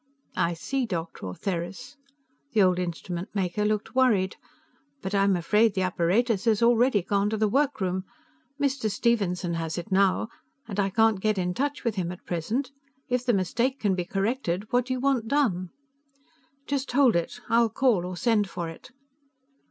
[0.35, 1.27] "I see, Dr.
[1.27, 1.95] Ortheris."
[2.53, 4.35] The old instrument maker looked worried.
[4.99, 8.05] "But I'm afraid the apparatus has already gone to the workroom.
[8.59, 8.89] Mr.
[8.89, 10.29] Stephenson has it now,
[10.67, 12.71] and I can't get in touch with him at present.
[13.09, 15.69] If the mistake can be corrected, what do you want done?"
[16.65, 18.89] "Just hold it; I'll call or send for it."